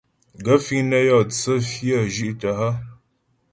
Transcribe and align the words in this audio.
Gaə̂ 0.43 0.57
fíŋ 0.65 0.81
nə́ 0.89 1.01
yó 1.07 1.17
tsə́ 1.31 1.57
fyə́ 1.69 2.01
zhí'tə́ 2.13 2.53
hə́? 2.59 2.73